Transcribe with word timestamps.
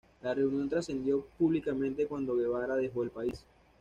La 0.23 0.33
reunión 0.33 0.67
trascendió 0.67 1.23
públicamente 1.37 2.07
cuando 2.07 2.35
Guevara 2.35 2.75
dejó 2.75 3.03
el 3.03 3.11
país. 3.11 3.45